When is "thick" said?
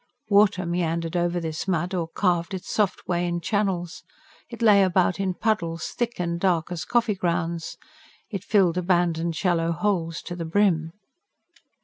5.89-6.19